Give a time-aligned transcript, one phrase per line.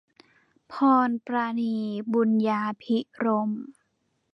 [0.71, 0.73] พ
[1.07, 1.75] รปราณี
[2.13, 3.61] บุญญาภิรมย์